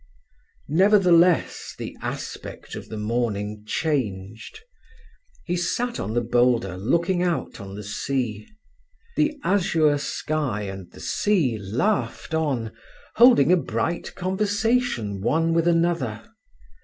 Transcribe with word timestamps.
Nevertheless, 0.73 1.75
the 1.77 1.95
aspect 2.01 2.73
of 2.73 2.89
the 2.89 2.97
morning 2.97 3.63
changed. 3.67 4.61
He 5.45 5.55
sat 5.55 5.99
on 5.99 6.15
the 6.15 6.21
boulder 6.23 6.75
looking 6.75 7.21
out 7.21 7.59
on 7.61 7.75
the 7.75 7.83
sea. 7.83 8.47
The 9.15 9.37
azure 9.43 9.99
sky 9.99 10.63
and 10.63 10.89
the 10.91 10.99
sea 11.01 11.59
laughed 11.59 12.33
on, 12.33 12.71
holding 13.17 13.51
a 13.51 13.57
bright 13.57 14.15
conversation 14.15 15.21
one 15.21 15.53
with 15.53 15.67
another. 15.67 16.23